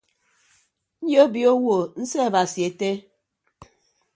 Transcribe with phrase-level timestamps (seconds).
[1.07, 2.89] Nyobio owo nseabasi ette.